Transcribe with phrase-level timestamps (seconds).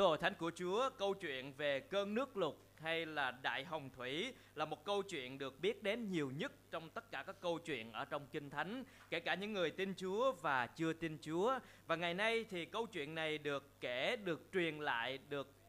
[0.00, 3.90] Thưa hội thánh của Chúa, câu chuyện về cơn nước lụt hay là đại hồng
[3.96, 7.58] thủy là một câu chuyện được biết đến nhiều nhất trong tất cả các câu
[7.58, 11.58] chuyện ở trong Kinh Thánh, kể cả những người tin Chúa và chưa tin Chúa.
[11.86, 15.59] Và ngày nay thì câu chuyện này được kể, được truyền lại, được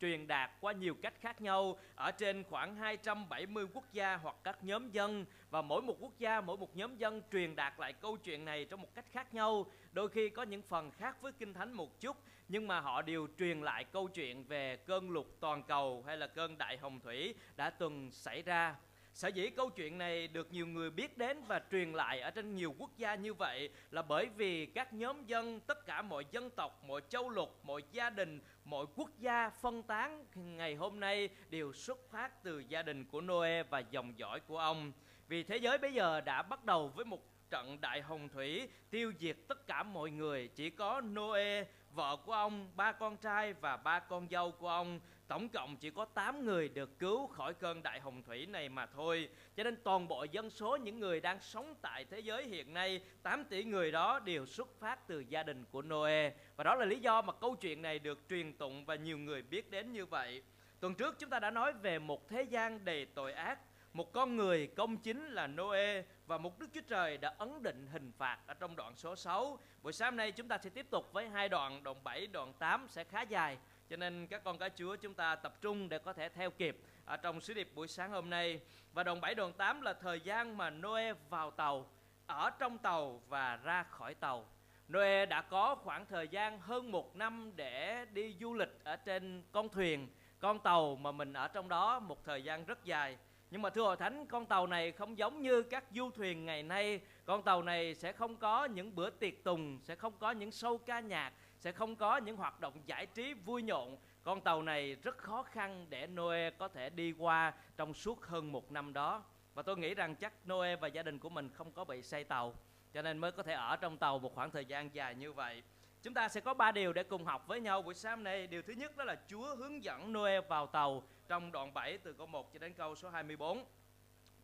[0.00, 4.64] truyền đạt qua nhiều cách khác nhau ở trên khoảng 270 quốc gia hoặc các
[4.64, 8.16] nhóm dân và mỗi một quốc gia, mỗi một nhóm dân truyền đạt lại câu
[8.16, 9.66] chuyện này trong một cách khác nhau.
[9.92, 12.16] Đôi khi có những phần khác với Kinh Thánh một chút
[12.48, 16.26] nhưng mà họ đều truyền lại câu chuyện về cơn lụt toàn cầu hay là
[16.26, 18.76] cơn đại hồng thủy đã từng xảy ra.
[19.18, 22.54] Sở dĩ câu chuyện này được nhiều người biết đến và truyền lại ở trên
[22.54, 26.50] nhiều quốc gia như vậy là bởi vì các nhóm dân, tất cả mọi dân
[26.50, 31.28] tộc, mọi châu lục, mọi gia đình, mọi quốc gia phân tán ngày hôm nay
[31.50, 34.92] đều xuất phát từ gia đình của Noe và dòng dõi của ông.
[35.28, 39.12] Vì thế giới bây giờ đã bắt đầu với một trận đại hồng thủy tiêu
[39.18, 43.76] diệt tất cả mọi người chỉ có Noe vợ của ông ba con trai và
[43.76, 47.82] ba con dâu của ông tổng cộng chỉ có 8 người được cứu khỏi cơn
[47.82, 51.40] đại hồng thủy này mà thôi cho nên toàn bộ dân số những người đang
[51.40, 55.42] sống tại thế giới hiện nay 8 tỷ người đó đều xuất phát từ gia
[55.42, 58.84] đình của Noe và đó là lý do mà câu chuyện này được truyền tụng
[58.84, 60.42] và nhiều người biết đến như vậy
[60.80, 63.58] tuần trước chúng ta đã nói về một thế gian đầy tội ác
[63.92, 67.86] một con người công chính là Noe và một Đức Chúa Trời đã ấn định
[67.92, 69.58] hình phạt ở trong đoạn số 6.
[69.82, 72.86] Buổi sáng nay chúng ta sẽ tiếp tục với hai đoạn, đoạn 7, đoạn 8
[72.88, 73.58] sẽ khá dài.
[73.90, 76.80] Cho nên các con cái Chúa chúng ta tập trung để có thể theo kịp
[77.04, 78.60] ở trong sứ điệp buổi sáng hôm nay.
[78.92, 81.90] Và đoạn 7, đoạn 8 là thời gian mà Noe vào tàu,
[82.26, 84.46] ở trong tàu và ra khỏi tàu.
[84.92, 89.42] Noe đã có khoảng thời gian hơn một năm để đi du lịch ở trên
[89.52, 93.16] con thuyền, con tàu mà mình ở trong đó một thời gian rất dài
[93.50, 96.62] nhưng mà thưa hội thánh, con tàu này không giống như các du thuyền ngày
[96.62, 97.00] nay.
[97.24, 100.78] Con tàu này sẽ không có những bữa tiệc tùng, sẽ không có những show
[100.78, 103.96] ca nhạc, sẽ không có những hoạt động giải trí vui nhộn.
[104.22, 108.52] Con tàu này rất khó khăn để Noe có thể đi qua trong suốt hơn
[108.52, 109.24] một năm đó.
[109.54, 112.24] Và tôi nghĩ rằng chắc Noe và gia đình của mình không có bị say
[112.24, 112.54] tàu,
[112.92, 115.62] cho nên mới có thể ở trong tàu một khoảng thời gian dài như vậy.
[116.02, 118.46] Chúng ta sẽ có ba điều để cùng học với nhau buổi sáng nay.
[118.46, 122.12] Điều thứ nhất đó là Chúa hướng dẫn Noe vào tàu trong đoạn 7 từ
[122.12, 123.64] câu 1 cho đến câu số 24.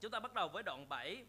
[0.00, 1.24] Chúng ta bắt đầu với đoạn 7.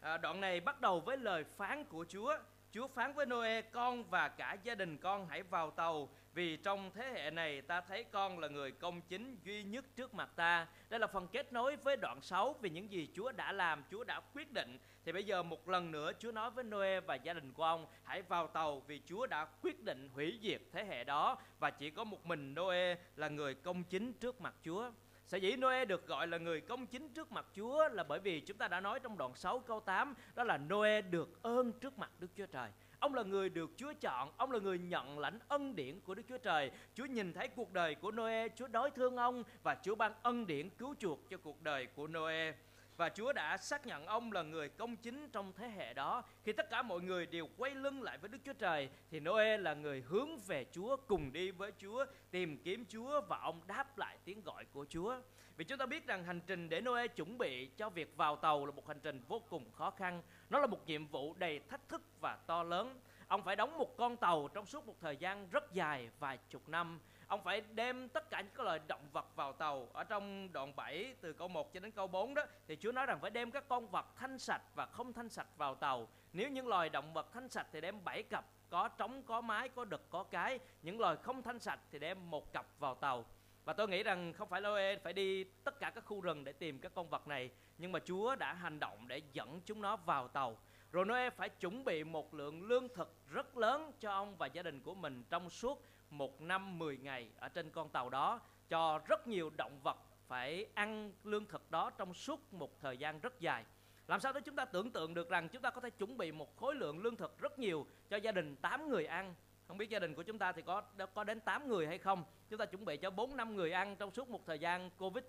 [0.00, 2.36] À, đoạn này bắt đầu với lời phán của Chúa.
[2.72, 6.90] Chúa phán với Noe, con và cả gia đình con hãy vào tàu vì trong
[6.94, 10.66] thế hệ này ta thấy con là người công chính duy nhất trước mặt ta.
[10.88, 14.04] Đây là phần kết nối với đoạn 6 về những gì Chúa đã làm, Chúa
[14.04, 14.78] đã quyết định.
[15.04, 17.86] Thì bây giờ một lần nữa Chúa nói với Noe và gia đình của ông
[18.04, 21.90] hãy vào tàu vì Chúa đã quyết định hủy diệt thế hệ đó và chỉ
[21.90, 24.90] có một mình Noe là người công chính trước mặt Chúa.
[25.30, 28.40] Sở dĩ Noe được gọi là người công chính trước mặt Chúa là bởi vì
[28.40, 31.98] chúng ta đã nói trong đoạn 6 câu 8 đó là Noe được ơn trước
[31.98, 32.70] mặt Đức Chúa Trời.
[32.98, 36.22] Ông là người được Chúa chọn, ông là người nhận lãnh ân điển của Đức
[36.28, 36.70] Chúa Trời.
[36.94, 40.46] Chúa nhìn thấy cuộc đời của Noe, Chúa đối thương ông và Chúa ban ân
[40.46, 42.52] điển cứu chuộc cho cuộc đời của Noe
[43.00, 46.22] và Chúa đã xác nhận ông là người công chính trong thế hệ đó.
[46.42, 49.56] Khi tất cả mọi người đều quay lưng lại với Đức Chúa Trời thì Noe
[49.56, 53.98] là người hướng về Chúa, cùng đi với Chúa, tìm kiếm Chúa và ông đáp
[53.98, 55.16] lại tiếng gọi của Chúa.
[55.56, 58.66] Vì chúng ta biết rằng hành trình để Noe chuẩn bị cho việc vào tàu
[58.66, 60.22] là một hành trình vô cùng khó khăn.
[60.50, 63.00] Nó là một nhiệm vụ đầy thách thức và to lớn.
[63.28, 66.68] Ông phải đóng một con tàu trong suốt một thời gian rất dài, vài chục
[66.68, 69.88] năm ông phải đem tất cả những cái loài động vật vào tàu.
[69.92, 73.06] Ở trong đoạn 7 từ câu 1 cho đến câu 4 đó, thì Chúa nói
[73.06, 76.08] rằng phải đem các con vật thanh sạch và không thanh sạch vào tàu.
[76.32, 79.68] Nếu những loài động vật thanh sạch thì đem 7 cặp, có trống, có mái,
[79.68, 80.58] có đực, có cái.
[80.82, 83.24] Những loài không thanh sạch thì đem một cặp vào tàu.
[83.64, 86.52] Và tôi nghĩ rằng không phải loe phải đi tất cả các khu rừng để
[86.52, 89.96] tìm các con vật này, nhưng mà Chúa đã hành động để dẫn chúng nó
[89.96, 90.58] vào tàu.
[90.92, 94.62] Rồi Noe phải chuẩn bị một lượng lương thực rất lớn cho ông và gia
[94.62, 99.00] đình của mình trong suốt một năm 10 ngày ở trên con tàu đó cho
[99.06, 99.96] rất nhiều động vật
[100.28, 103.64] phải ăn lương thực đó trong suốt một thời gian rất dài.
[104.06, 106.32] Làm sao để chúng ta tưởng tượng được rằng chúng ta có thể chuẩn bị
[106.32, 109.34] một khối lượng lương thực rất nhiều cho gia đình 8 người ăn.
[109.66, 110.82] Không biết gia đình của chúng ta thì có
[111.14, 112.24] có đến 8 người hay không?
[112.48, 115.24] Chúng ta chuẩn bị cho 4 năm người ăn trong suốt một thời gian Covid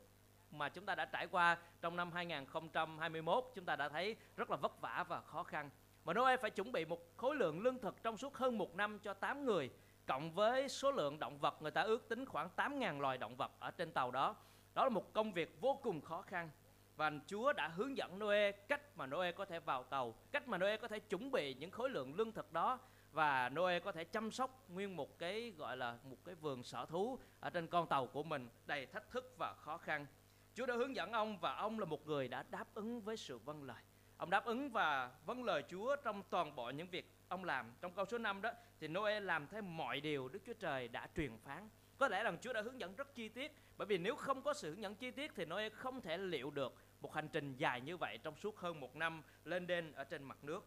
[0.52, 4.58] mà chúng ta đã trải qua trong năm 2021 chúng ta đã thấy rất là
[4.58, 5.70] vất vả và khó khăn.
[6.06, 9.00] Mà Noe phải chuẩn bị một khối lượng lương thực trong suốt hơn một năm
[9.00, 9.70] cho 8 người
[10.12, 13.52] cộng với số lượng động vật người ta ước tính khoảng 8.000 loài động vật
[13.60, 14.36] ở trên tàu đó.
[14.74, 16.50] Đó là một công việc vô cùng khó khăn.
[16.96, 20.58] Và Chúa đã hướng dẫn Noe cách mà Noe có thể vào tàu, cách mà
[20.58, 22.80] Noe có thể chuẩn bị những khối lượng lương thực đó
[23.12, 26.86] và Noe có thể chăm sóc nguyên một cái gọi là một cái vườn sở
[26.86, 30.06] thú ở trên con tàu của mình đầy thách thức và khó khăn.
[30.54, 33.38] Chúa đã hướng dẫn ông và ông là một người đã đáp ứng với sự
[33.38, 33.84] vâng lời.
[34.18, 37.74] Ông đáp ứng và vâng lời Chúa trong toàn bộ những việc ông làm.
[37.82, 41.08] Trong câu số 5 đó thì Noe làm theo mọi điều Đức Chúa Trời đã
[41.16, 41.70] truyền phán.
[41.98, 44.54] Có lẽ rằng Chúa đã hướng dẫn rất chi tiết bởi vì nếu không có
[44.54, 47.82] sự hướng dẫn chi tiết thì Noe không thể liệu được một hành trình dài
[47.82, 50.66] như vậy trong suốt hơn một năm lên đên ở trên mặt nước.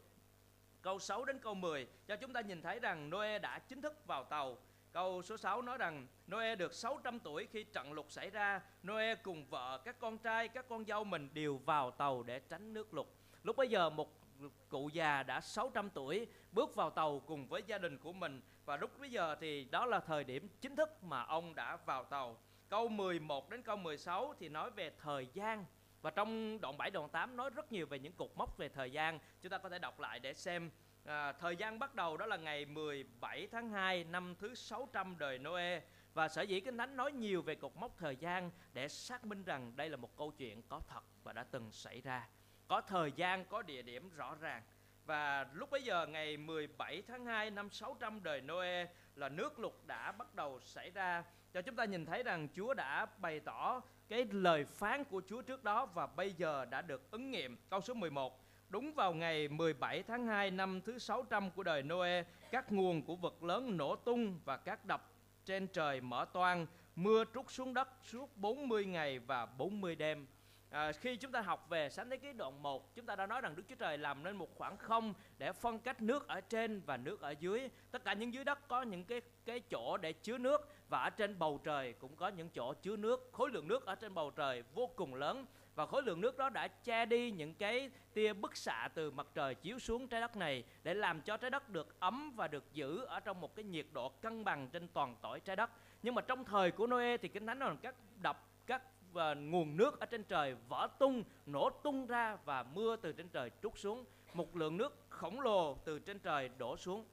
[0.83, 4.07] Câu 6 đến câu 10 cho chúng ta nhìn thấy rằng Noe đã chính thức
[4.07, 4.59] vào tàu.
[4.93, 8.61] Câu số 6 nói rằng Noe được 600 tuổi khi trận lụt xảy ra.
[8.83, 12.73] Noe cùng vợ, các con trai, các con dâu mình đều vào tàu để tránh
[12.73, 13.07] nước lụt.
[13.43, 14.24] Lúc bây giờ một
[14.69, 18.77] cụ già đã 600 tuổi bước vào tàu cùng với gia đình của mình và
[18.77, 22.37] lúc bây giờ thì đó là thời điểm chính thức mà ông đã vào tàu.
[22.69, 25.65] Câu 11 đến câu 16 thì nói về thời gian
[26.03, 28.91] và trong đoạn 7 đoạn 8 nói rất nhiều về những cột mốc về thời
[28.91, 29.19] gian.
[29.43, 30.71] Chúng ta có thể đọc lại để xem
[31.05, 35.39] à, thời gian bắt đầu đó là ngày 17 tháng 2 năm thứ 600 đời
[35.39, 35.81] Noe
[36.15, 39.45] và sở dĩ Kinh Thánh nói nhiều về cột mốc thời gian để xác minh
[39.45, 42.29] rằng đây là một câu chuyện có thật và đã từng xảy ra.
[42.69, 44.63] Có thời gian, có địa điểm rõ ràng.
[45.05, 49.73] Và lúc bấy giờ ngày 17 tháng 2 năm 600 đời Noe là nước lụt
[49.87, 53.81] đã bắt đầu xảy ra cho chúng ta nhìn thấy rằng Chúa đã bày tỏ
[54.09, 57.57] cái lời phán của Chúa trước đó và bây giờ đã được ứng nghiệm.
[57.71, 62.23] Câu số 11 Đúng vào ngày 17 tháng 2 năm thứ 600 của đời Noe,
[62.51, 65.11] các nguồn của vật lớn nổ tung và các đập
[65.45, 66.67] trên trời mở toang,
[66.97, 70.27] mưa trút xuống đất suốt 40 ngày và 40 đêm.
[70.71, 73.41] À, khi chúng ta học về sáng thế ký đoạn 1, chúng ta đã nói
[73.41, 76.81] rằng Đức Chúa Trời làm nên một khoảng không để phân cách nước ở trên
[76.87, 77.69] và nước ở dưới.
[77.91, 81.11] Tất cả những dưới đất có những cái cái chỗ để chứa nước và ở
[81.11, 83.31] trên bầu trời cũng có những chỗ chứa nước.
[83.33, 86.51] Khối lượng nước ở trên bầu trời vô cùng lớn và khối lượng nước đó
[86.51, 90.37] đã che đi những cái tia bức xạ từ mặt trời chiếu xuống trái đất
[90.37, 93.65] này để làm cho trái đất được ấm và được giữ ở trong một cái
[93.65, 95.71] nhiệt độ cân bằng trên toàn tỏi trái đất.
[96.03, 98.83] Nhưng mà trong thời của Noe thì kinh thánh nói rằng các đập các
[99.15, 103.29] và nguồn nước ở trên trời vỡ tung, nổ tung ra và mưa từ trên
[103.29, 104.05] trời trút xuống.
[104.35, 107.07] Một lượng nước khổng lồ từ trên trời đổ xuống.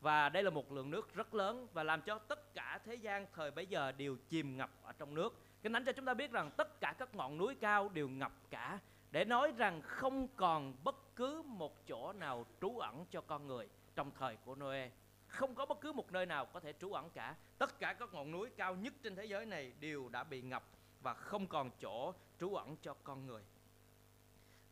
[0.00, 3.26] Và đây là một lượng nước rất lớn và làm cho tất cả thế gian
[3.32, 5.38] thời bấy giờ đều chìm ngập ở trong nước.
[5.62, 8.32] Kinh Thánh cho chúng ta biết rằng tất cả các ngọn núi cao đều ngập
[8.50, 8.78] cả
[9.10, 13.68] để nói rằng không còn bất cứ một chỗ nào trú ẩn cho con người
[13.94, 14.90] trong thời của Noe.
[15.26, 17.36] Không có bất cứ một nơi nào có thể trú ẩn cả.
[17.58, 20.64] Tất cả các ngọn núi cao nhất trên thế giới này đều đã bị ngập
[21.02, 23.42] và không còn chỗ trú ẩn cho con người.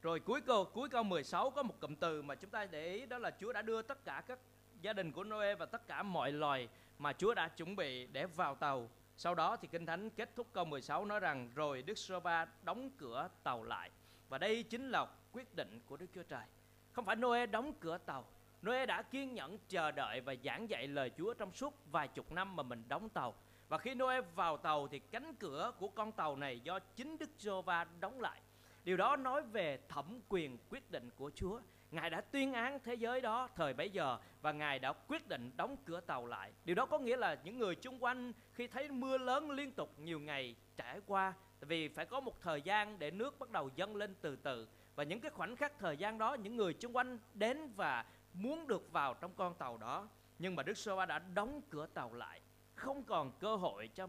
[0.02, 3.06] Rồi cuối câu cuối câu 16 có một cụm từ mà chúng ta để ý,
[3.06, 4.38] đó là Chúa đã đưa tất cả các
[4.80, 6.68] gia đình của Noe và tất cả mọi loài
[6.98, 8.88] mà Chúa đã chuẩn bị để vào tàu.
[9.16, 12.46] Sau đó thì Kinh Thánh kết thúc câu 16 nói rằng, rồi Đức sơ va
[12.62, 13.90] đóng cửa tàu lại.
[14.28, 16.44] Và đây chính là quyết định của Đức Chúa Trời.
[16.92, 18.24] Không phải Noe đóng cửa tàu.
[18.66, 22.32] Noe đã kiên nhẫn chờ đợi và giảng dạy lời Chúa trong suốt vài chục
[22.32, 23.34] năm mà mình đóng tàu.
[23.70, 27.30] Và khi Noe vào tàu thì cánh cửa của con tàu này do chính Đức
[27.38, 28.40] Giova đóng lại.
[28.84, 31.60] Điều đó nói về thẩm quyền quyết định của Chúa.
[31.90, 35.50] Ngài đã tuyên án thế giới đó thời bấy giờ và Ngài đã quyết định
[35.56, 36.52] đóng cửa tàu lại.
[36.64, 39.98] Điều đó có nghĩa là những người chung quanh khi thấy mưa lớn liên tục
[39.98, 43.96] nhiều ngày trải qua vì phải có một thời gian để nước bắt đầu dâng
[43.96, 47.18] lên từ từ và những cái khoảnh khắc thời gian đó, những người chung quanh
[47.34, 50.08] đến và muốn được vào trong con tàu đó
[50.38, 52.40] nhưng mà Đức Sô đã đóng cửa tàu lại
[52.80, 54.08] không còn cơ hội cho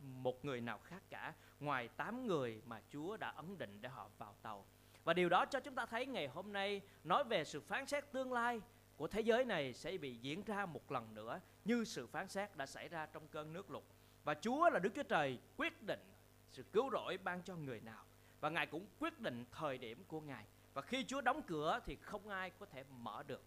[0.00, 4.08] một người nào khác cả, ngoài tám người mà Chúa đã ấn định để họ
[4.18, 4.64] vào tàu.
[5.04, 8.12] Và điều đó cho chúng ta thấy ngày hôm nay, nói về sự phán xét
[8.12, 8.60] tương lai
[8.96, 12.56] của thế giới này sẽ bị diễn ra một lần nữa, như sự phán xét
[12.56, 13.82] đã xảy ra trong cơn nước lụt.
[14.24, 16.00] Và Chúa là Đức Chúa Trời quyết định
[16.50, 18.04] sự cứu rỗi ban cho người nào.
[18.40, 20.44] Và Ngài cũng quyết định thời điểm của Ngài.
[20.74, 23.42] Và khi Chúa đóng cửa thì không ai có thể mở được.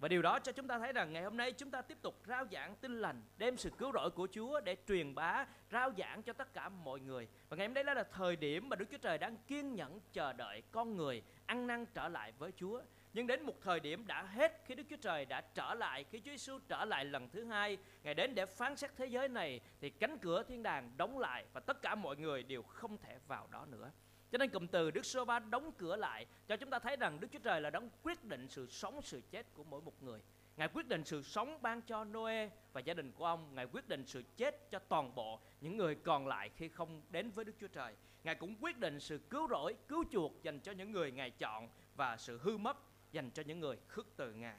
[0.00, 2.22] Và điều đó cho chúng ta thấy rằng ngày hôm nay chúng ta tiếp tục
[2.28, 6.22] rao giảng tin lành, đem sự cứu rỗi của Chúa để truyền bá, rao giảng
[6.22, 7.28] cho tất cả mọi người.
[7.48, 10.00] Và ngày hôm nay đó là thời điểm mà Đức Chúa Trời đang kiên nhẫn
[10.12, 12.82] chờ đợi con người ăn năn trở lại với Chúa.
[13.12, 16.20] Nhưng đến một thời điểm đã hết khi Đức Chúa Trời đã trở lại, khi
[16.20, 19.60] Chúa Giêsu trở lại lần thứ hai, Ngài đến để phán xét thế giới này
[19.80, 23.18] thì cánh cửa thiên đàng đóng lại và tất cả mọi người đều không thể
[23.26, 23.90] vào đó nữa.
[24.32, 27.20] Cho nên cụm từ Đức Sô Va đóng cửa lại cho chúng ta thấy rằng
[27.20, 30.20] Đức Chúa Trời là đấng quyết định sự sống sự chết của mỗi một người.
[30.56, 33.54] Ngài quyết định sự sống ban cho Noe và gia đình của ông.
[33.54, 37.30] Ngài quyết định sự chết cho toàn bộ những người còn lại khi không đến
[37.30, 37.94] với Đức Chúa Trời.
[38.24, 41.68] Ngài cũng quyết định sự cứu rỗi, cứu chuộc dành cho những người Ngài chọn
[41.96, 42.76] và sự hư mất
[43.12, 44.58] dành cho những người khước từ Ngài.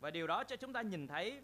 [0.00, 1.40] Và điều đó cho chúng ta nhìn thấy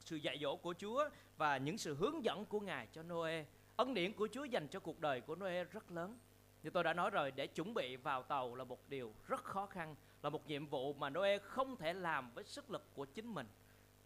[0.00, 3.44] sự dạy dỗ của Chúa và những sự hướng dẫn của Ngài cho Noe.
[3.76, 6.18] Ân điển của Chúa dành cho cuộc đời của Noe rất lớn.
[6.62, 9.66] Như tôi đã nói rồi, để chuẩn bị vào tàu là một điều rất khó
[9.66, 13.34] khăn, là một nhiệm vụ mà Noe không thể làm với sức lực của chính
[13.34, 13.46] mình.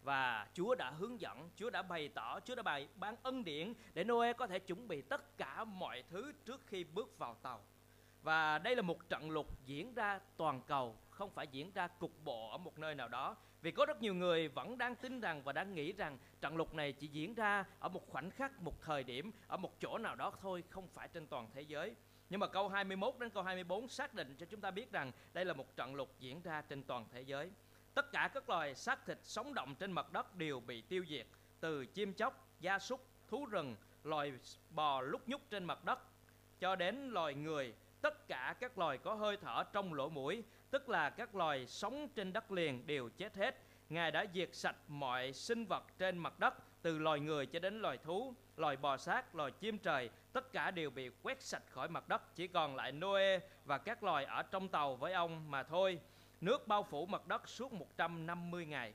[0.03, 3.75] Và Chúa đã hướng dẫn, Chúa đã bày tỏ, Chúa đã bày ban ân điển
[3.95, 7.61] để Noe có thể chuẩn bị tất cả mọi thứ trước khi bước vào tàu.
[8.23, 12.13] Và đây là một trận lụt diễn ra toàn cầu, không phải diễn ra cục
[12.25, 15.43] bộ ở một nơi nào đó vì có rất nhiều người vẫn đang tin rằng
[15.43, 18.81] và đang nghĩ rằng trận lục này chỉ diễn ra ở một khoảnh khắc, một
[18.81, 21.95] thời điểm, ở một chỗ nào đó thôi, không phải trên toàn thế giới.
[22.31, 25.45] Nhưng mà câu 21 đến câu 24 xác định cho chúng ta biết rằng đây
[25.45, 27.51] là một trận lục diễn ra trên toàn thế giới.
[27.95, 31.27] Tất cả các loài xác thịt sống động trên mặt đất đều bị tiêu diệt,
[31.61, 34.33] từ chim chóc, gia súc, thú rừng, loài
[34.71, 35.99] bò lúc nhúc trên mặt đất
[36.61, 40.89] cho đến loài người, tất cả các loài có hơi thở trong lỗ mũi, tức
[40.89, 43.63] là các loài sống trên đất liền đều chết hết.
[43.89, 47.83] Ngài đã diệt sạch mọi sinh vật trên mặt đất, từ loài người cho đến
[47.83, 51.89] loài thú, loài bò sát, loài chim trời, tất cả đều bị quét sạch khỏi
[51.89, 55.63] mặt đất, chỉ còn lại Noe và các loài ở trong tàu với ông mà
[55.63, 56.01] thôi.
[56.41, 58.95] Nước bao phủ mặt đất suốt 150 ngày.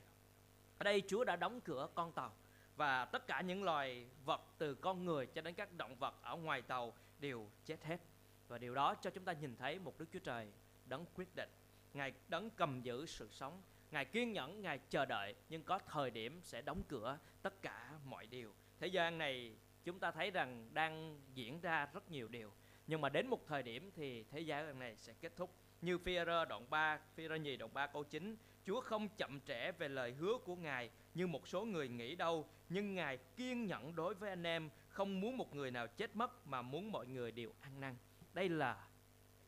[0.78, 2.32] Ở đây Chúa đã đóng cửa con tàu
[2.76, 6.36] và tất cả những loài vật từ con người cho đến các động vật ở
[6.36, 8.00] ngoài tàu đều chết hết.
[8.48, 10.52] Và điều đó cho chúng ta nhìn thấy một Đức Chúa Trời
[10.84, 11.50] đấng quyết định.
[11.94, 13.62] Ngài đấng cầm giữ sự sống.
[13.90, 17.90] Ngài kiên nhẫn, Ngài chờ đợi nhưng có thời điểm sẽ đóng cửa tất cả
[18.04, 18.54] mọi điều.
[18.78, 22.52] Thế gian này chúng ta thấy rằng đang diễn ra rất nhiều điều.
[22.86, 25.50] Nhưng mà đến một thời điểm thì thế giới này sẽ kết thúc.
[25.80, 26.14] Như phi
[26.48, 28.36] đoạn 3, phi nhì đoạn 3 câu 9
[28.66, 32.48] Chúa không chậm trễ về lời hứa của Ngài như một số người nghĩ đâu,
[32.68, 36.46] nhưng Ngài kiên nhẫn đối với anh em, không muốn một người nào chết mất
[36.46, 37.96] mà muốn mọi người đều ăn năn.
[38.32, 38.88] Đây là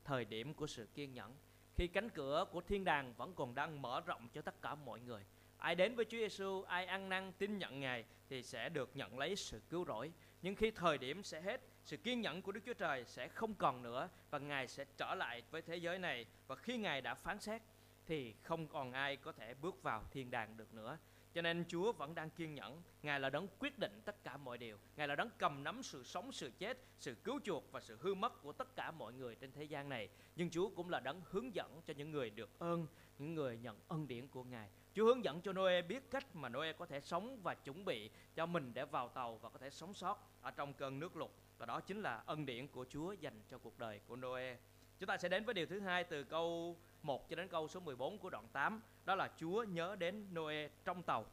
[0.04, 1.34] thời điểm của sự kiên nhẫn.
[1.76, 5.00] Khi cánh cửa của thiên đàng vẫn còn đang mở rộng cho tất cả mọi
[5.00, 5.24] người.
[5.58, 9.18] Ai đến với Chúa Giêsu, ai ăn năn tin nhận Ngài thì sẽ được nhận
[9.18, 10.12] lấy sự cứu rỗi.
[10.44, 13.54] Nhưng khi thời điểm sẽ hết, sự kiên nhẫn của Đức Chúa Trời sẽ không
[13.54, 17.14] còn nữa và Ngài sẽ trở lại với thế giới này và khi Ngài đã
[17.14, 17.62] phán xét
[18.06, 20.98] thì không còn ai có thể bước vào thiên đàng được nữa.
[21.34, 24.58] Cho nên Chúa vẫn đang kiên nhẫn, Ngài là đấng quyết định tất cả mọi
[24.58, 27.98] điều, Ngài là đấng cầm nắm sự sống, sự chết, sự cứu chuộc và sự
[28.00, 30.08] hư mất của tất cả mọi người trên thế gian này.
[30.36, 32.86] Nhưng Chúa cũng là đấng hướng dẫn cho những người được ơn,
[33.18, 34.68] những người nhận ân điển của Ngài.
[34.94, 38.10] Chúa hướng dẫn cho Noe biết cách mà Noe có thể sống và chuẩn bị
[38.34, 41.30] cho mình để vào tàu và có thể sống sót ở trong cơn nước lụt.
[41.58, 44.56] Và đó chính là ân điển của Chúa dành cho cuộc đời của Noe.
[44.98, 47.80] Chúng ta sẽ đến với điều thứ hai từ câu 1 cho đến câu số
[47.80, 51.24] 14 của đoạn 8 đó là Chúa nhớ đến Noe trong tàu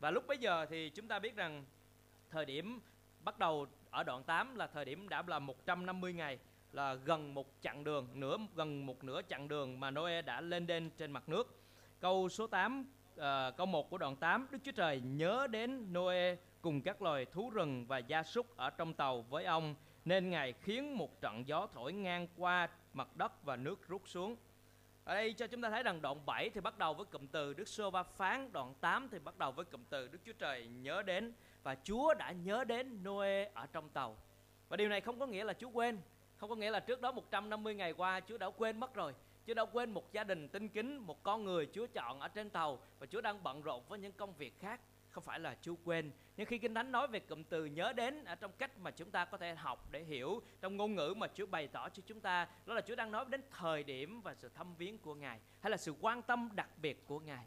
[0.00, 1.64] và lúc bấy giờ thì chúng ta biết rằng
[2.30, 2.80] thời điểm
[3.24, 6.38] bắt đầu ở đoạn 8 là thời điểm đã là 150 ngày
[6.72, 10.66] là gần một chặng đường nửa gần một nửa chặng đường mà Noe đã lên
[10.66, 11.60] đên trên mặt nước
[12.00, 15.92] câu số 8 uh, ờ, câu 1 của đoạn 8 Đức Chúa Trời nhớ đến
[15.92, 20.30] Noe cùng các loài thú rừng và gia súc ở trong tàu với ông nên
[20.30, 24.36] Ngài khiến một trận gió thổi ngang qua mặt đất và nước rút xuống
[25.04, 27.54] ở đây cho chúng ta thấy rằng đoạn 7 thì bắt đầu với cụm từ
[27.54, 30.66] Đức Sô Va phán, đoạn 8 thì bắt đầu với cụm từ Đức Chúa Trời
[30.66, 31.32] nhớ đến
[31.62, 34.16] và Chúa đã nhớ đến Noe ở trong tàu.
[34.68, 35.98] Và điều này không có nghĩa là Chúa quên,
[36.36, 39.14] không có nghĩa là trước đó 150 ngày qua Chúa đã quên mất rồi.
[39.46, 42.50] Chúa đã quên một gia đình tinh kính, một con người Chúa chọn ở trên
[42.50, 44.80] tàu và Chúa đang bận rộn với những công việc khác
[45.16, 46.10] không phải là chú quên.
[46.36, 49.10] Nhưng khi Kinh Thánh nói về cụm từ nhớ đến ở trong cách mà chúng
[49.10, 52.20] ta có thể học để hiểu trong ngôn ngữ mà Chúa bày tỏ cho chúng
[52.20, 55.40] ta, đó là Chúa đang nói đến thời điểm và sự thăm viếng của Ngài
[55.60, 57.46] hay là sự quan tâm đặc biệt của Ngài.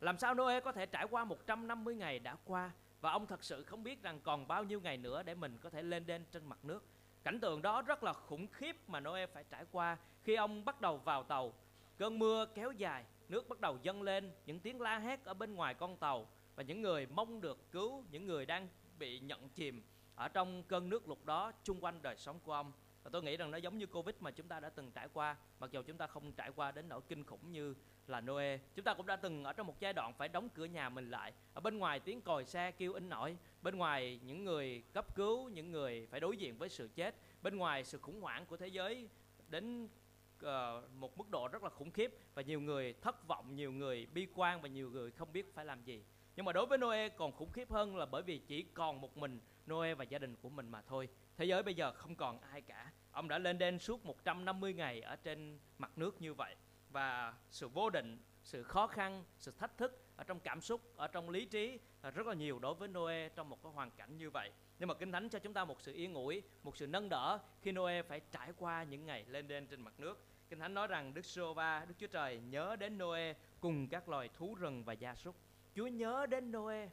[0.00, 2.70] Làm sao Noe có thể trải qua 150 ngày đã qua
[3.00, 5.70] và ông thật sự không biết rằng còn bao nhiêu ngày nữa để mình có
[5.70, 6.84] thể lên đên trên mặt nước.
[7.24, 10.80] Cảnh tượng đó rất là khủng khiếp mà Noe phải trải qua khi ông bắt
[10.80, 11.52] đầu vào tàu.
[11.98, 15.54] Cơn mưa kéo dài, nước bắt đầu dâng lên, những tiếng la hét ở bên
[15.54, 19.82] ngoài con tàu và những người mong được cứu những người đang bị nhận chìm
[20.14, 22.72] ở trong cơn nước lụt đó chung quanh đời sống của ông.
[23.02, 25.36] Và tôi nghĩ rằng nó giống như Covid mà chúng ta đã từng trải qua
[25.60, 27.74] mặc dù chúng ta không trải qua đến nỗi kinh khủng như
[28.06, 28.58] là Noe.
[28.74, 31.10] Chúng ta cũng đã từng ở trong một giai đoạn phải đóng cửa nhà mình
[31.10, 31.32] lại.
[31.54, 35.48] Ở bên ngoài tiếng còi xe kêu in nổi bên ngoài những người cấp cứu
[35.48, 38.66] những người phải đối diện với sự chết bên ngoài sự khủng hoảng của thế
[38.66, 39.08] giới
[39.48, 40.48] đến uh,
[40.94, 44.26] một mức độ rất là khủng khiếp và nhiều người thất vọng nhiều người bi
[44.34, 46.02] quan và nhiều người không biết phải làm gì
[46.36, 49.16] nhưng mà đối với Noe còn khủng khiếp hơn là bởi vì chỉ còn một
[49.16, 49.40] mình
[49.70, 51.08] Noe và gia đình của mình mà thôi.
[51.36, 52.92] Thế giới bây giờ không còn ai cả.
[53.10, 56.54] Ông đã lên đên suốt 150 ngày ở trên mặt nước như vậy.
[56.90, 61.08] Và sự vô định, sự khó khăn, sự thách thức ở trong cảm xúc, ở
[61.08, 64.18] trong lý trí là rất là nhiều đối với Noe trong một cái hoàn cảnh
[64.18, 64.50] như vậy.
[64.78, 67.38] Nhưng mà Kinh Thánh cho chúng ta một sự yên ủi, một sự nâng đỡ
[67.62, 70.26] khi Noe phải trải qua những ngày lên đên trên mặt nước.
[70.48, 74.08] Kinh Thánh nói rằng Đức Sô Va, Đức Chúa Trời nhớ đến Noe cùng các
[74.08, 75.36] loài thú rừng và gia súc.
[75.76, 76.88] Chúa nhớ đến Noe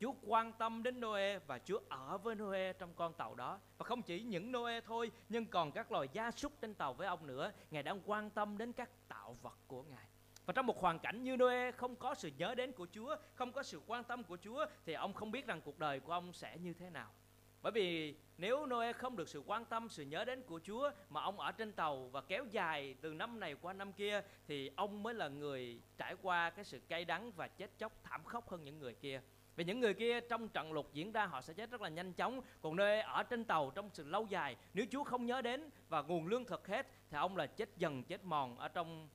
[0.00, 3.60] Chúa quan tâm đến Noe và Chúa ở với Noe trong con tàu đó.
[3.78, 7.06] Và không chỉ những Noe thôi, nhưng còn các loài gia súc trên tàu với
[7.06, 7.52] ông nữa.
[7.70, 10.06] Ngài đang quan tâm đến các tạo vật của Ngài.
[10.46, 13.52] Và trong một hoàn cảnh như Noe không có sự nhớ đến của Chúa, không
[13.52, 16.32] có sự quan tâm của Chúa thì ông không biết rằng cuộc đời của ông
[16.32, 17.10] sẽ như thế nào.
[17.62, 21.22] Bởi vì nếu Noe không được sự quan tâm, sự nhớ đến của Chúa mà
[21.22, 25.02] ông ở trên tàu và kéo dài từ năm này qua năm kia thì ông
[25.02, 28.64] mới là người trải qua cái sự cay đắng và chết chóc thảm khốc hơn
[28.64, 29.20] những người kia.
[29.56, 32.12] Vì những người kia trong trận lục diễn ra họ sẽ chết rất là nhanh
[32.12, 35.70] chóng Còn nơi ở trên tàu trong sự lâu dài Nếu Chúa không nhớ đến
[35.88, 39.08] và nguồn lương thực hết Thì ông là chết dần chết mòn ở trong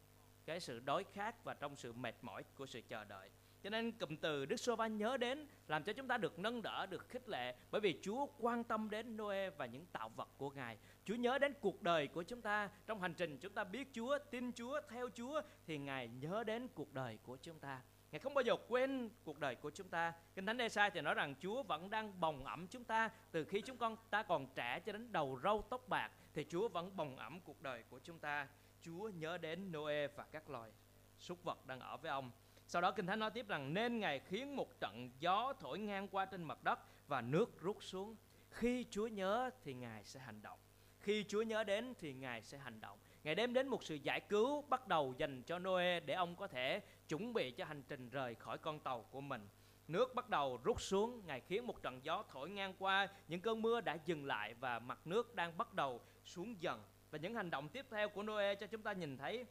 [0.45, 3.29] cái sự đói khát và trong sự mệt mỏi của sự chờ đợi
[3.65, 6.61] cho nên cụm từ Đức Sô Va nhớ đến làm cho chúng ta được nâng
[6.61, 10.29] đỡ, được khích lệ bởi vì Chúa quan tâm đến Noe và những tạo vật
[10.37, 10.77] của Ngài.
[11.05, 14.17] Chúa nhớ đến cuộc đời của chúng ta trong hành trình chúng ta biết Chúa,
[14.31, 17.81] tin Chúa, theo Chúa thì Ngài nhớ đến cuộc đời của chúng ta.
[18.11, 20.13] Ngài không bao giờ quên cuộc đời của chúng ta.
[20.35, 23.61] Kinh Thánh Ê-sai thì nói rằng Chúa vẫn đang bồng ẩm chúng ta từ khi
[23.61, 27.17] chúng con ta còn trẻ cho đến đầu râu tóc bạc thì Chúa vẫn bồng
[27.17, 28.47] ẩm cuộc đời của chúng ta.
[28.81, 30.71] Chúa nhớ đến Noe và các loài
[31.19, 32.31] súc vật đang ở với ông.
[32.67, 36.07] Sau đó Kinh Thánh nói tiếp rằng nên Ngài khiến một trận gió thổi ngang
[36.07, 38.15] qua trên mặt đất và nước rút xuống.
[38.49, 40.59] Khi Chúa nhớ thì Ngài sẽ hành động.
[40.99, 42.99] Khi Chúa nhớ đến thì Ngài sẽ hành động.
[43.23, 46.47] Ngài đem đến một sự giải cứu bắt đầu dành cho Noe để ông có
[46.47, 49.47] thể chuẩn bị cho hành trình rời khỏi con tàu của mình.
[49.87, 53.61] Nước bắt đầu rút xuống, Ngài khiến một trận gió thổi ngang qua, những cơn
[53.61, 56.83] mưa đã dừng lại và mặt nước đang bắt đầu xuống dần.
[57.11, 59.45] Và những hành động tiếp theo của Noe cho chúng ta nhìn thấy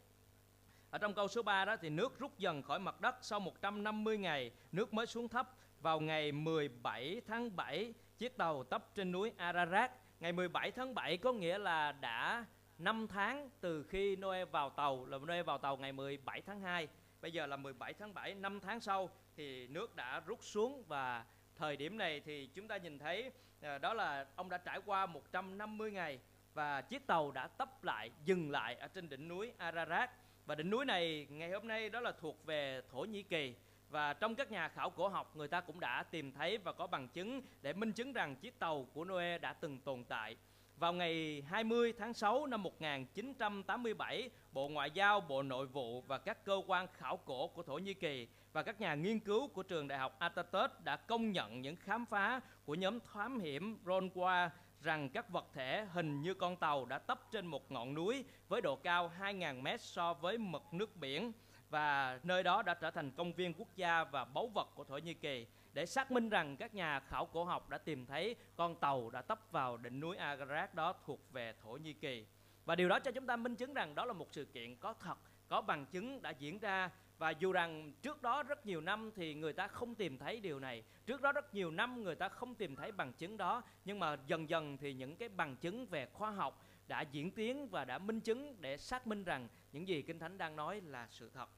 [0.95, 4.19] ở trong câu số 3 đó thì nước rút dần khỏi mặt đất sau 150
[4.19, 5.51] ngày, nước mới xuống thấp.
[5.81, 9.91] Vào ngày 17 tháng 7, chiếc tàu tấp trên núi Ararat.
[10.21, 12.45] Ngày 17 tháng 7 có nghĩa là đã
[12.79, 16.89] 5 tháng từ khi Noe vào tàu, là Noe vào tàu ngày 17 tháng 2.
[17.21, 21.25] Bây giờ là 17 tháng 7, 5 tháng sau thì nước đã rút xuống và
[21.57, 23.31] thời điểm này thì chúng ta nhìn thấy
[23.63, 26.19] ờ, đó là ông đã trải qua 150 ngày
[26.55, 30.11] và chiếc tàu đã tấp lại, dừng lại ở trên đỉnh núi Ararat
[30.47, 33.55] và đỉnh núi này ngày hôm nay đó là thuộc về Thổ Nhĩ Kỳ
[33.91, 36.87] và trong các nhà khảo cổ học người ta cũng đã tìm thấy và có
[36.87, 40.37] bằng chứng để minh chứng rằng chiếc tàu của Noe đã từng tồn tại.
[40.77, 46.45] Vào ngày 20 tháng 6 năm 1987, Bộ Ngoại giao, Bộ Nội vụ và các
[46.45, 49.89] cơ quan khảo cổ của Thổ Nhĩ Kỳ và các nhà nghiên cứu của trường
[49.89, 54.49] đại học Atatürk đã công nhận những khám phá của nhóm thám hiểm Ronqua
[54.85, 58.61] rằng các vật thể hình như con tàu đã tấp trên một ngọn núi với
[58.61, 61.33] độ cao 2.000 mét so với mực nước biển
[61.71, 64.99] và nơi đó đã trở thành công viên quốc gia và báu vật của Thổ
[64.99, 68.75] Nhĩ Kỳ để xác minh rằng các nhà khảo cổ học đã tìm thấy con
[68.75, 72.27] tàu đã tấp vào đỉnh núi Agarat đó thuộc về Thổ Nhĩ Kỳ.
[72.65, 74.93] Và điều đó cho chúng ta minh chứng rằng đó là một sự kiện có
[74.93, 79.11] thật, có bằng chứng đã diễn ra và dù rằng trước đó rất nhiều năm
[79.15, 80.83] thì người ta không tìm thấy điều này.
[81.07, 83.63] Trước đó rất nhiều năm người ta không tìm thấy bằng chứng đó.
[83.85, 87.69] Nhưng mà dần dần thì những cái bằng chứng về khoa học đã diễn tiến
[87.69, 91.07] và đã minh chứng để xác minh rằng những gì kinh thánh đang nói là
[91.11, 91.49] sự thật.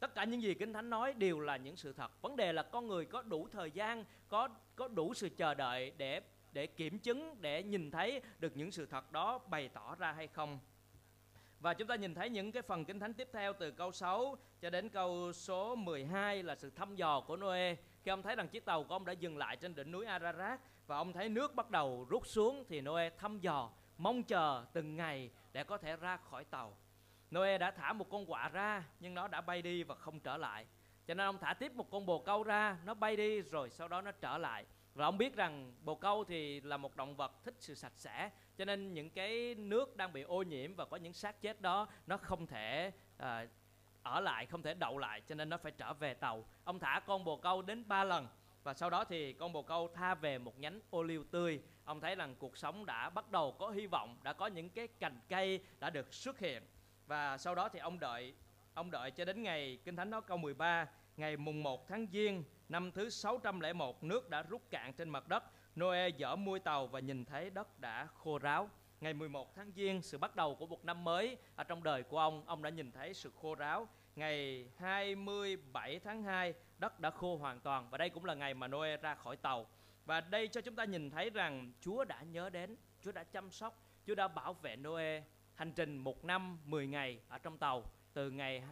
[0.00, 2.22] Tất cả những gì kinh thánh nói đều là những sự thật.
[2.22, 5.92] Vấn đề là con người có đủ thời gian, có có đủ sự chờ đợi
[5.96, 6.20] để
[6.52, 10.26] để kiểm chứng, để nhìn thấy được những sự thật đó bày tỏ ra hay
[10.26, 10.58] không
[11.60, 14.36] và chúng ta nhìn thấy những cái phần kinh thánh tiếp theo từ câu 6
[14.60, 17.74] cho đến câu số 12 là sự thăm dò của Noe.
[18.02, 20.60] Khi ông thấy rằng chiếc tàu của ông đã dừng lại trên đỉnh núi Ararat
[20.86, 24.96] và ông thấy nước bắt đầu rút xuống thì Noe thăm dò, mong chờ từng
[24.96, 26.76] ngày để có thể ra khỏi tàu.
[27.30, 30.36] Noe đã thả một con quạ ra nhưng nó đã bay đi và không trở
[30.36, 30.66] lại.
[31.06, 33.88] Cho nên ông thả tiếp một con bồ câu ra, nó bay đi rồi sau
[33.88, 34.64] đó nó trở lại.
[34.94, 38.30] Và ông biết rằng bồ câu thì là một động vật thích sự sạch sẽ
[38.56, 41.88] cho nên những cái nước đang bị ô nhiễm và có những xác chết đó
[42.06, 43.46] nó không thể à,
[44.02, 46.44] ở lại không thể đậu lại cho nên nó phải trở về tàu.
[46.64, 48.26] Ông thả con bồ câu đến ba lần
[48.62, 51.60] và sau đó thì con bồ câu tha về một nhánh ô liu tươi.
[51.84, 54.88] Ông thấy rằng cuộc sống đã bắt đầu có hy vọng đã có những cái
[54.88, 56.62] cành cây đã được xuất hiện.
[57.06, 58.34] Và sau đó thì ông đợi
[58.74, 62.44] ông đợi cho đến ngày kinh thánh nói câu 13 ngày mùng 1 tháng giêng
[62.70, 65.44] năm thứ 601 nước đã rút cạn trên mặt đất
[65.76, 68.70] Noe dở mui tàu và nhìn thấy đất đã khô ráo.
[69.00, 72.18] Ngày 11 tháng Giêng, sự bắt đầu của một năm mới ở trong đời của
[72.18, 73.88] ông, ông đã nhìn thấy sự khô ráo.
[74.16, 78.68] Ngày 27 tháng 2, đất đã khô hoàn toàn và đây cũng là ngày mà
[78.68, 79.66] Noe ra khỏi tàu.
[80.04, 83.50] Và đây cho chúng ta nhìn thấy rằng Chúa đã nhớ đến, Chúa đã chăm
[83.50, 85.22] sóc, Chúa đã bảo vệ Noe
[85.54, 88.62] hành trình một năm 10 ngày ở trong tàu từ ngày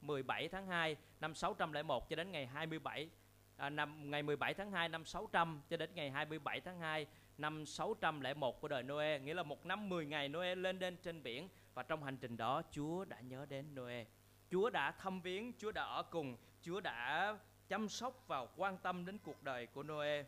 [0.00, 3.10] 17 tháng 2 năm 601 cho đến ngày 27
[3.56, 7.06] à, năm ngày 17 tháng 2 năm 600 cho đến ngày 27 tháng 2
[7.38, 11.22] năm 601 của đời Noe, nghĩa là một năm 10 ngày Noe lên đến trên
[11.22, 14.04] biển và trong hành trình đó Chúa đã nhớ đến Noe.
[14.50, 17.38] Chúa đã thăm viếng, Chúa đã ở cùng, Chúa đã
[17.68, 20.24] chăm sóc và quan tâm đến cuộc đời của Noe.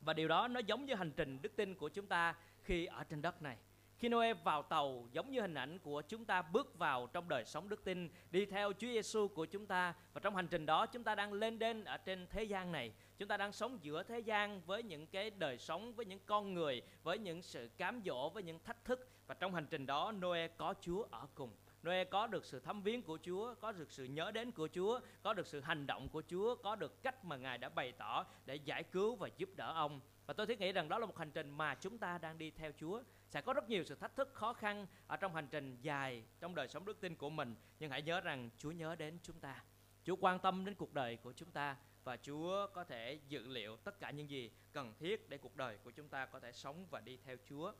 [0.00, 3.04] Và điều đó nó giống như hành trình đức tin của chúng ta khi ở
[3.04, 3.56] trên đất này.
[4.00, 7.44] Khi Noe vào tàu giống như hình ảnh của chúng ta bước vào trong đời
[7.44, 10.86] sống đức tin, đi theo Chúa Giêsu của chúng ta và trong hành trình đó
[10.86, 12.92] chúng ta đang lên đên ở trên thế gian này.
[13.18, 16.54] Chúng ta đang sống giữa thế gian với những cái đời sống với những con
[16.54, 20.12] người, với những sự cám dỗ, với những thách thức và trong hành trình đó
[20.12, 21.50] Noe có Chúa ở cùng.
[21.86, 25.00] Noe có được sự thấm viếng của Chúa, có được sự nhớ đến của Chúa,
[25.22, 28.26] có được sự hành động của Chúa, có được cách mà Ngài đã bày tỏ
[28.46, 30.00] để giải cứu và giúp đỡ ông.
[30.26, 32.50] Và tôi thiết nghĩ rằng đó là một hành trình mà chúng ta đang đi
[32.50, 33.02] theo Chúa.
[33.28, 36.54] Sẽ có rất nhiều sự thách thức, khó khăn ở trong hành trình dài trong
[36.54, 37.54] đời sống đức tin của mình.
[37.78, 39.64] Nhưng hãy nhớ rằng Chúa nhớ đến chúng ta.
[40.04, 43.76] Chúa quan tâm đến cuộc đời của chúng ta và Chúa có thể dự liệu
[43.76, 46.86] tất cả những gì cần thiết để cuộc đời của chúng ta có thể sống
[46.90, 47.72] và đi theo Chúa.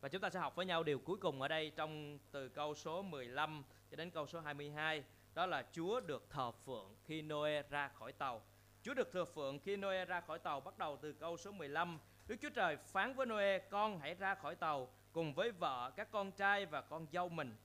[0.00, 2.74] Và chúng ta sẽ học với nhau điều cuối cùng ở đây trong từ câu
[2.74, 5.02] số 15 cho đến câu số 22.
[5.34, 8.42] Đó là Chúa được thờ phượng khi Noe ra khỏi tàu.
[8.82, 11.98] Chúa được thờ phượng khi Noe ra khỏi tàu bắt đầu từ câu số 15.
[12.26, 16.10] Đức Chúa Trời phán với Noe, con hãy ra khỏi tàu cùng với vợ, các
[16.10, 17.56] con trai và con dâu mình.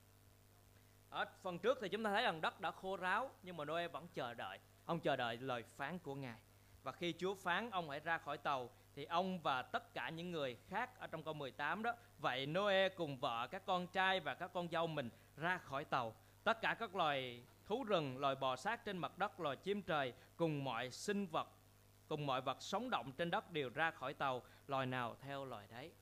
[1.10, 3.88] Ở phần trước thì chúng ta thấy rằng đất đã khô ráo nhưng mà Noe
[3.88, 4.58] vẫn chờ đợi.
[4.86, 6.38] Ông chờ đợi lời phán của Ngài.
[6.82, 10.30] Và khi Chúa phán ông hãy ra khỏi tàu thì ông và tất cả những
[10.30, 14.34] người khác ở trong câu 18 đó, vậy Noe cùng vợ, các con trai và
[14.34, 16.14] các con dâu mình ra khỏi tàu.
[16.44, 20.12] Tất cả các loài thú rừng, loài bò sát trên mặt đất, loài chim trời
[20.36, 21.48] cùng mọi sinh vật,
[22.08, 25.66] cùng mọi vật sống động trên đất đều ra khỏi tàu, loài nào theo loài
[25.70, 25.92] đấy.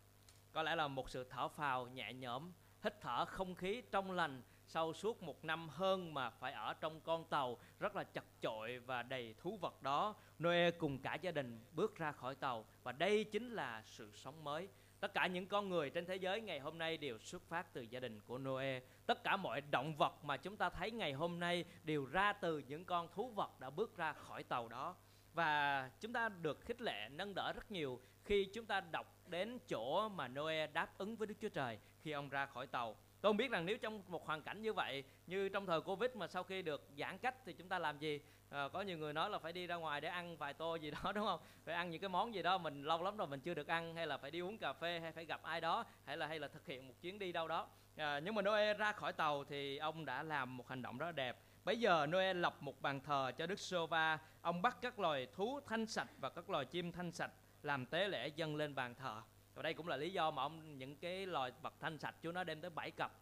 [0.52, 4.42] Có lẽ là một sự thở phào nhẹ nhõm hít thở không khí trong lành
[4.66, 8.78] sau suốt một năm hơn mà phải ở trong con tàu rất là chật chội
[8.78, 10.14] và đầy thú vật đó.
[10.38, 14.44] Noe cùng cả gia đình bước ra khỏi tàu và đây chính là sự sống
[14.44, 14.68] mới.
[15.00, 17.82] Tất cả những con người trên thế giới ngày hôm nay đều xuất phát từ
[17.82, 18.80] gia đình của Noe.
[19.06, 22.58] Tất cả mọi động vật mà chúng ta thấy ngày hôm nay đều ra từ
[22.58, 24.96] những con thú vật đã bước ra khỏi tàu đó
[25.34, 29.58] và chúng ta được khích lệ nâng đỡ rất nhiều khi chúng ta đọc đến
[29.68, 32.96] chỗ mà Noe đáp ứng với Đức Chúa Trời khi ông ra khỏi tàu.
[33.20, 36.10] Tôi không biết rằng nếu trong một hoàn cảnh như vậy như trong thời covid
[36.14, 38.20] mà sau khi được giãn cách thì chúng ta làm gì?
[38.50, 40.90] À, có nhiều người nói là phải đi ra ngoài để ăn vài tô gì
[40.90, 41.40] đó đúng không?
[41.64, 43.94] Phải ăn những cái món gì đó mình lâu lắm rồi mình chưa được ăn
[43.94, 46.38] hay là phải đi uống cà phê hay phải gặp ai đó hay là hay
[46.38, 47.68] là thực hiện một chuyến đi đâu đó.
[47.96, 51.12] À, nhưng mà Noe ra khỏi tàu thì ông đã làm một hành động rất
[51.12, 51.36] đẹp.
[51.64, 54.18] Bây giờ Noe lập một bàn thờ cho Đức Sova.
[54.42, 57.30] Ông bắt các loài thú thanh sạch và các loài chim thanh sạch
[57.62, 59.22] Làm tế lễ dâng lên bàn thờ.
[59.54, 62.32] Và đây cũng là lý do mà ông, những cái loài vật thanh sạch, Chúa
[62.32, 63.12] nó đem tới 7 cặp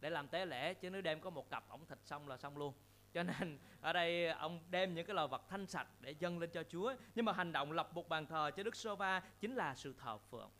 [0.00, 2.56] để làm tế lễ, chứ nếu đem có một cặp, ổng thịt xong là xong
[2.56, 2.74] luôn.
[3.12, 6.50] Cho nên ở đây ông đem những cái loài vật thanh sạch để dâng lên
[6.50, 6.94] cho Chúa.
[7.14, 10.18] Nhưng mà hành động lập một bàn thờ cho Đức Sova chính là sự thờ
[10.18, 10.50] phượng.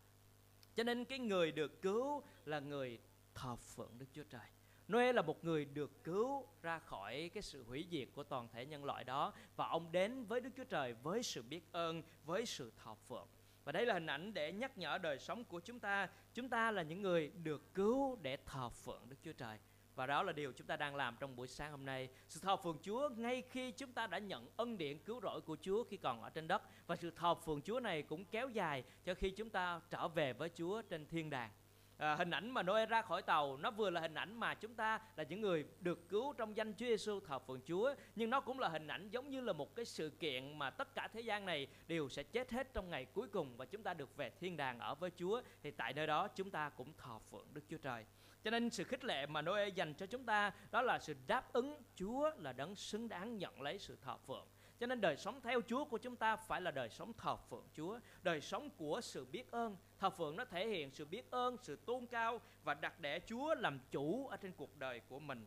[0.75, 2.99] Cho nên cái người được cứu là người
[3.35, 4.47] thờ phượng Đức Chúa Trời.
[4.93, 8.67] Noe là một người được cứu ra khỏi cái sự hủy diệt của toàn thể
[8.67, 12.47] nhân loại đó và ông đến với Đức Chúa Trời với sự biết ơn, với
[12.47, 13.27] sự thờ phượng.
[13.65, 16.09] Và đây là hình ảnh để nhắc nhở đời sống của chúng ta.
[16.35, 19.59] Chúng ta là những người được cứu để thờ phượng Đức Chúa Trời.
[19.95, 22.09] Và đó là điều chúng ta đang làm trong buổi sáng hôm nay.
[22.29, 25.57] Sự thờ phượng Chúa ngay khi chúng ta đã nhận ân điển cứu rỗi của
[25.63, 26.63] Chúa khi còn ở trên đất.
[26.87, 30.33] Và sự thờ phượng Chúa này cũng kéo dài cho khi chúng ta trở về
[30.33, 31.51] với Chúa trên thiên đàng
[31.99, 34.75] à, hình ảnh mà Noe ra khỏi tàu nó vừa là hình ảnh mà chúng
[34.75, 37.95] ta là những người được cứu trong danh Chúa Giêsu thờ phượng Chúa.
[38.17, 40.95] Nhưng nó cũng là hình ảnh giống như là một cái sự kiện mà tất
[40.95, 43.95] cả thế gian này đều sẽ chết hết trong ngày cuối cùng và chúng ta
[43.95, 45.43] được về thiên đàng ở với Chúa.
[45.63, 48.05] Thì tại nơi đó chúng ta cũng thờ phượng Đức Chúa Trời.
[48.45, 51.53] Cho nên sự khích lệ mà Noe dành cho chúng ta đó là sự đáp
[51.53, 54.47] ứng Chúa là đấng xứng đáng nhận lấy sự thờ phượng
[54.81, 57.67] cho nên đời sống theo Chúa của chúng ta phải là đời sống thờ phượng
[57.77, 59.77] Chúa, đời sống của sự biết ơn.
[59.99, 63.55] Thờ phượng nó thể hiện sự biết ơn, sự tôn cao và đặt để Chúa
[63.55, 65.47] làm chủ ở trên cuộc đời của mình.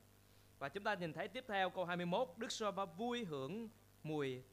[0.59, 3.69] Và chúng ta nhìn thấy tiếp theo câu 21, Đức giê va vui hưởng
[4.03, 4.43] mùi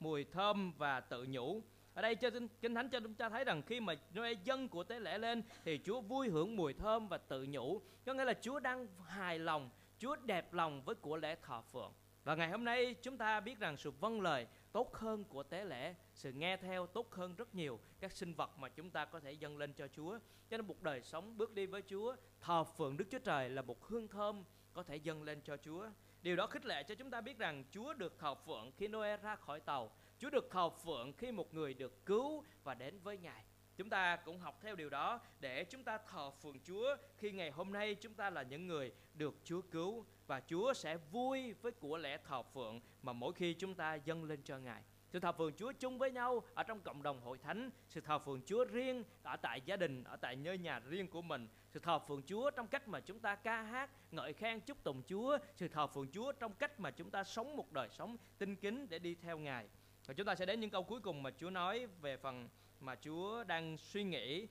[0.00, 1.62] mùi thơm và tự nhủ.
[1.94, 2.30] Ở đây cho
[2.60, 5.42] Kinh Thánh cho chúng ta thấy rằng khi mà Noe dân của tế lễ lên
[5.64, 7.80] thì Chúa vui hưởng mùi thơm và tự nhủ.
[8.06, 11.92] Có nghĩa là Chúa đang hài lòng, Chúa đẹp lòng với của lễ thờ phượng.
[12.24, 15.64] Và ngày hôm nay chúng ta biết rằng sự vâng lời tốt hơn của tế
[15.64, 19.20] lễ, sự nghe theo tốt hơn rất nhiều các sinh vật mà chúng ta có
[19.20, 20.18] thể dâng lên cho Chúa.
[20.50, 23.62] Cho nên một đời sống bước đi với Chúa, thờ phượng Đức Chúa Trời là
[23.62, 25.88] một hương thơm có thể dâng lên cho Chúa.
[26.22, 29.16] Điều đó khích lệ cho chúng ta biết rằng Chúa được thờ phượng khi Noe
[29.16, 29.90] ra khỏi tàu.
[30.18, 33.44] Chúa được thờ phượng khi một người được cứu và đến với Ngài.
[33.76, 37.50] Chúng ta cũng học theo điều đó để chúng ta thờ phượng Chúa khi ngày
[37.50, 41.72] hôm nay chúng ta là những người được Chúa cứu và Chúa sẽ vui với
[41.72, 44.82] của lễ thờ phượng mà mỗi khi chúng ta dâng lên cho Ngài.
[45.10, 48.18] Sự thờ phượng Chúa chung với nhau ở trong cộng đồng hội thánh, sự thờ
[48.18, 51.80] phượng Chúa riêng ở tại gia đình, ở tại nơi nhà riêng của mình, sự
[51.80, 55.38] thờ phượng Chúa trong cách mà chúng ta ca hát, ngợi khen chúc tụng Chúa,
[55.54, 58.86] sự thờ phượng Chúa trong cách mà chúng ta sống một đời sống tinh kính
[58.90, 59.68] để đi theo Ngài.
[60.06, 62.48] Và chúng ta sẽ đến những câu cuối cùng mà Chúa nói về phần
[62.84, 64.48] mà Chúa đang suy nghĩ.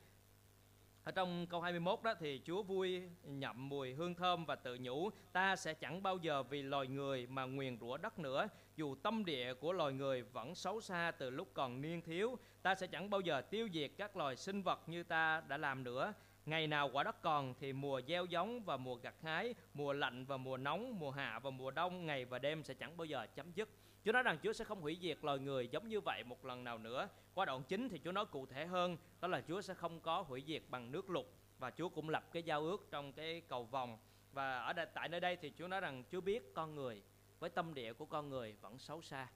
[1.04, 5.10] Ở trong câu 21 đó thì Chúa vui nhậm mùi hương thơm và tự nhủ,
[5.32, 8.48] ta sẽ chẳng bao giờ vì loài người mà nguyền rủa đất nữa.
[8.76, 12.76] Dù tâm địa của loài người vẫn xấu xa từ lúc còn niên thiếu, ta
[12.76, 16.14] sẽ chẳng bao giờ tiêu diệt các loài sinh vật như ta đã làm nữa.
[16.46, 20.26] Ngày nào quả đất còn thì mùa gieo giống và mùa gặt hái, mùa lạnh
[20.26, 23.28] và mùa nóng, mùa hạ và mùa đông, ngày và đêm sẽ chẳng bao giờ
[23.36, 23.70] chấm dứt.
[24.06, 26.64] Chúa nói rằng Chúa sẽ không hủy diệt loài người giống như vậy một lần
[26.64, 27.10] nào nữa.
[27.34, 30.22] Qua đoạn chính thì Chúa nói cụ thể hơn, đó là Chúa sẽ không có
[30.22, 31.26] hủy diệt bằng nước lụt
[31.60, 33.98] và Chúa cũng lập cái giao ước trong cái cầu vòng
[34.32, 37.04] và ở đây, tại nơi đây thì Chúa nói rằng Chúa biết con người
[37.40, 39.28] với tâm địa của con người vẫn xấu xa.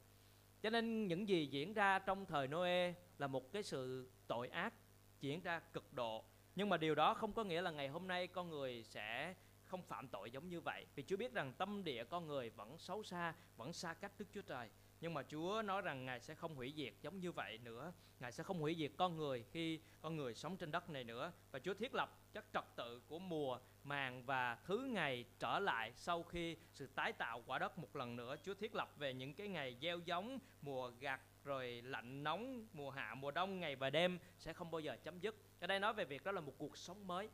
[0.61, 4.73] Cho nên những gì diễn ra trong thời Noe là một cái sự tội ác
[5.19, 6.23] diễn ra cực độ.
[6.55, 9.35] Nhưng mà điều đó không có nghĩa là ngày hôm nay con người sẽ
[9.67, 10.85] không phạm tội giống như vậy.
[10.95, 14.25] Vì Chúa biết rằng tâm địa con người vẫn xấu xa, vẫn xa cách Đức
[14.33, 14.69] Chúa Trời.
[15.01, 17.93] Nhưng mà Chúa nói rằng Ngài sẽ không hủy diệt giống như vậy nữa.
[18.19, 21.31] Ngài sẽ không hủy diệt con người khi con người sống trên đất này nữa.
[21.51, 25.91] Và Chúa thiết lập các trật tự của mùa, màng và thứ ngày trở lại
[25.95, 28.35] sau khi sự tái tạo quả đất một lần nữa.
[28.43, 32.89] Chúa thiết lập về những cái ngày gieo giống, mùa gặt rồi lạnh nóng, mùa
[32.89, 35.35] hạ, mùa đông, ngày và đêm sẽ không bao giờ chấm dứt.
[35.59, 37.29] Ở đây nói về việc đó là một cuộc sống mới.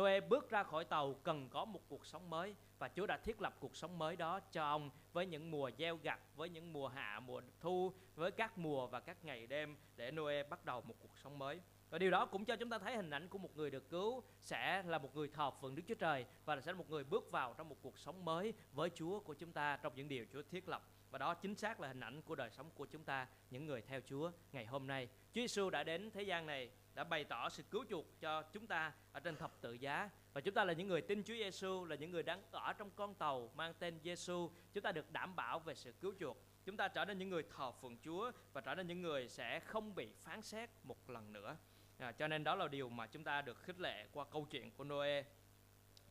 [0.00, 3.40] Noe bước ra khỏi tàu cần có một cuộc sống mới và Chúa đã thiết
[3.40, 6.88] lập cuộc sống mới đó cho ông với những mùa gieo gặt, với những mùa
[6.88, 10.94] hạ, mùa thu, với các mùa và các ngày đêm để Noe bắt đầu một
[11.00, 11.60] cuộc sống mới.
[11.90, 14.22] Và điều đó cũng cho chúng ta thấy hình ảnh của một người được cứu
[14.40, 17.30] sẽ là một người thờ phượng Đức Chúa Trời và sẽ là một người bước
[17.30, 20.42] vào trong một cuộc sống mới với Chúa của chúng ta trong những điều Chúa
[20.42, 20.88] thiết lập.
[21.10, 23.82] Và đó chính xác là hình ảnh của đời sống của chúng ta, những người
[23.82, 25.08] theo Chúa ngày hôm nay.
[25.34, 28.66] Chúa Giêsu đã đến thế gian này đã bày tỏ sự cứu chuộc cho chúng
[28.66, 31.84] ta ở trên thập tự giá và chúng ta là những người tin Chúa Giêsu
[31.84, 35.36] là những người đang ở trong con tàu mang tên Giêsu chúng ta được đảm
[35.36, 38.60] bảo về sự cứu chuộc chúng ta trở nên những người thờ phượng Chúa và
[38.60, 41.56] trở nên những người sẽ không bị phán xét một lần nữa
[42.00, 44.70] à, cho nên đó là điều mà chúng ta được khích lệ qua câu chuyện
[44.70, 45.24] của Noe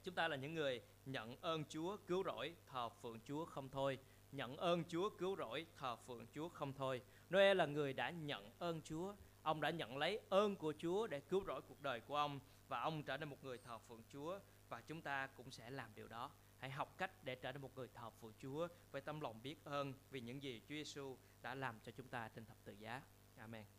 [0.04, 4.00] chúng ta là những người nhận ơn Chúa cứu rỗi thờ phượng Chúa không thôi
[4.32, 8.52] nhận ơn Chúa cứu rỗi thờ phượng Chúa không thôi Noe là người đã nhận
[8.60, 12.16] ơn Chúa Ông đã nhận lấy ơn của Chúa để cứu rỗi cuộc đời của
[12.16, 15.70] ông và ông trở nên một người thờ phượng Chúa và chúng ta cũng sẽ
[15.70, 16.32] làm điều đó.
[16.58, 19.64] Hãy học cách để trở nên một người thờ phượng Chúa với tâm lòng biết
[19.64, 23.02] ơn vì những gì Chúa Giêsu đã làm cho chúng ta trên thập tự giá.
[23.38, 23.79] Amen.